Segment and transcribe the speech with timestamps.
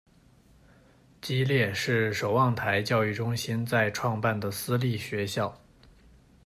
[1.21, 5.55] 基列是守望台教育中心在创办的私立学校。